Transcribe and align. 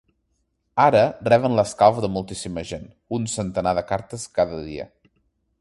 Ara, 0.83 1.01
reben 1.33 1.57
l’escalf 1.59 2.01
de 2.07 2.11
moltíssima 2.15 2.65
gent: 2.71 2.89
un 3.19 3.31
centenar 3.37 3.77
de 3.81 3.87
cartes 3.93 4.29
cada 4.39 4.67
dia. 4.71 4.93